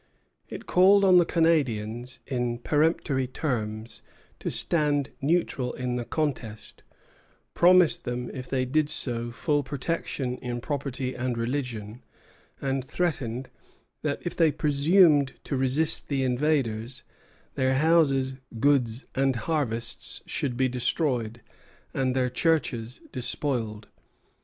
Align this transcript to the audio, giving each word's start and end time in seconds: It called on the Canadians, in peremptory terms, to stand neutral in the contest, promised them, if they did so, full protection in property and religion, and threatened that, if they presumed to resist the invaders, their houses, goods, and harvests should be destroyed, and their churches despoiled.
It 0.49 0.65
called 0.65 1.05
on 1.05 1.19
the 1.19 1.25
Canadians, 1.25 2.21
in 2.25 2.57
peremptory 2.57 3.27
terms, 3.27 4.01
to 4.39 4.49
stand 4.49 5.11
neutral 5.21 5.73
in 5.73 5.95
the 5.95 6.05
contest, 6.05 6.81
promised 7.53 8.03
them, 8.03 8.27
if 8.33 8.49
they 8.49 8.65
did 8.65 8.89
so, 8.89 9.29
full 9.29 9.61
protection 9.61 10.39
in 10.39 10.59
property 10.59 11.13
and 11.13 11.37
religion, 11.37 12.01
and 12.59 12.83
threatened 12.83 13.51
that, 14.01 14.17
if 14.25 14.35
they 14.35 14.51
presumed 14.51 15.35
to 15.43 15.55
resist 15.55 16.07
the 16.07 16.23
invaders, 16.23 17.03
their 17.53 17.75
houses, 17.75 18.33
goods, 18.59 19.05
and 19.13 19.35
harvests 19.35 20.23
should 20.25 20.57
be 20.57 20.67
destroyed, 20.67 21.41
and 21.93 22.15
their 22.15 22.31
churches 22.31 23.01
despoiled. 23.11 23.87